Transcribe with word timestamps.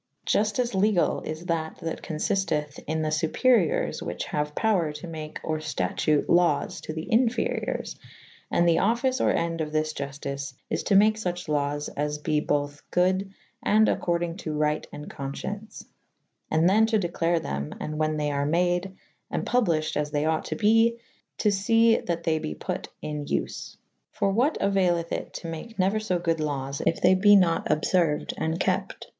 Juftyce 0.25 0.73
legall 0.73 1.23
/ 1.25 1.25
is 1.27 1.45
that 1.45 1.77
/ 1.77 1.81
that 1.83 2.01
confifteth 2.01 2.79
in 2.87 3.03
the 3.03 3.09
fuperyours 3.09 4.01
whiche 4.01 4.25
haue 4.25 4.49
power 4.55 4.91
to 4.93 5.05
make 5.07 5.39
or 5.43 5.59
ftatute 5.59 6.25
lawes 6.27 6.81
to 6.81 6.91
the 6.93 7.03
inferiours 7.11 7.97
/ 8.23 8.49
and 8.51 8.67
the 8.67 8.77
offyce 8.79 9.21
or 9.23 9.29
ende 9.29 9.61
of 9.61 9.71
thys 9.73 9.93
Juftyce 9.93 10.55
is 10.71 10.81
to 10.81 10.95
make 10.95 11.17
fuche 11.17 11.47
lawes 11.47 11.87
as 11.89 12.17
be 12.17 12.39
bothe 12.41 12.79
good 12.89 13.31
and 13.61 13.87
accordynge 13.87 14.39
to 14.39 14.53
ryght 14.55 14.85
and 14.91 15.07
confcience 15.07 15.85
/ 16.19 16.49
and 16.49 16.67
then 16.67 16.87
to 16.87 16.97
declare 16.97 17.39
them 17.39 17.71
/ 17.77 17.79
and 17.79 17.99
whew 17.99 18.17
they 18.17 18.31
are 18.31 18.47
made 18.47 18.93
and 19.29 19.45
publyffhed 19.45 19.95
as 19.95 20.09
they 20.09 20.25
ought 20.25 20.45
to 20.45 20.55
be 20.55 20.97
/ 21.17 21.37
to 21.37 21.51
fe 21.51 22.01
that 22.01 22.23
they 22.23 22.39
be 22.39 22.55
put 22.55 22.89
in 23.03 23.23
vre. 23.27 23.75
For 24.13 24.31
what 24.31 24.59
auayleth 24.61 25.11
it 25.11 25.31
to 25.35 25.47
make 25.47 25.77
neuer 25.77 25.99
fo 26.01 26.17
good 26.17 26.39
lawes 26.39 26.81
if 26.87 26.99
they 27.01 27.13
be 27.13 27.35
nat 27.35 27.65
obferuyd 27.65 28.33
and 28.35 28.59
kepte. 28.59 29.03